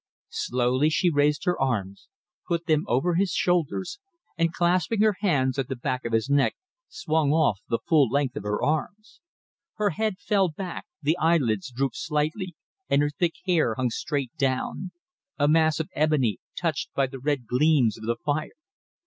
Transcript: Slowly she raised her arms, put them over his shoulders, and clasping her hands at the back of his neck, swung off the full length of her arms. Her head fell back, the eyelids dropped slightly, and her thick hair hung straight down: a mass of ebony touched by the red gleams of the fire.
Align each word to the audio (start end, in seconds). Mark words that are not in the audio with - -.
Slowly 0.33 0.89
she 0.89 1.11
raised 1.11 1.45
her 1.45 1.61
arms, 1.61 2.07
put 2.47 2.65
them 2.65 2.85
over 2.87 3.13
his 3.13 3.33
shoulders, 3.33 3.99
and 4.35 4.51
clasping 4.51 4.99
her 5.01 5.17
hands 5.19 5.59
at 5.59 5.67
the 5.67 5.75
back 5.75 6.05
of 6.05 6.11
his 6.11 6.27
neck, 6.27 6.55
swung 6.87 7.31
off 7.31 7.59
the 7.69 7.77
full 7.87 8.09
length 8.09 8.35
of 8.35 8.41
her 8.41 8.63
arms. 8.63 9.21
Her 9.75 9.91
head 9.91 10.17
fell 10.17 10.49
back, 10.49 10.87
the 11.03 11.19
eyelids 11.19 11.69
dropped 11.71 11.97
slightly, 11.97 12.55
and 12.89 13.03
her 13.03 13.11
thick 13.11 13.33
hair 13.45 13.75
hung 13.75 13.91
straight 13.91 14.31
down: 14.37 14.89
a 15.37 15.47
mass 15.47 15.79
of 15.79 15.87
ebony 15.93 16.39
touched 16.59 16.91
by 16.95 17.05
the 17.05 17.19
red 17.19 17.45
gleams 17.45 17.95
of 17.95 18.05
the 18.05 18.17
fire. 18.25 18.57